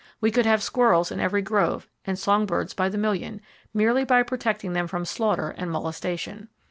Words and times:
We 0.19 0.31
could 0.31 0.47
have 0.47 0.63
squirrels 0.63 1.11
in 1.11 1.19
every 1.19 1.43
grove, 1.43 1.87
and 2.05 2.17
songbirds 2.17 2.73
by 2.73 2.89
the 2.89 2.97
million,—merely 2.97 4.03
by 4.03 4.23
protecting 4.23 4.73
them 4.73 4.87
from 4.87 5.05
slaughter 5.05 5.51
and 5.51 5.69
molestation. 5.69 6.49